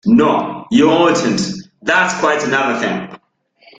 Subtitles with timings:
[0.19, 1.39] No, you oughtn’t:
[1.83, 3.07] that’s quite another thing!